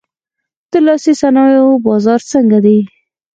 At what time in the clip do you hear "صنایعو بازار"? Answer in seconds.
1.21-2.19